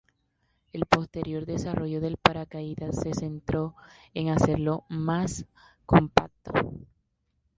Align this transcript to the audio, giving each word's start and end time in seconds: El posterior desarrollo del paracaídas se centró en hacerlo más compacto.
El 0.73 0.85
posterior 0.87 1.45
desarrollo 1.45 2.01
del 2.01 2.17
paracaídas 2.17 3.01
se 3.03 3.13
centró 3.13 3.75
en 4.15 4.29
hacerlo 4.29 4.83
más 4.89 5.45
compacto. 5.85 6.53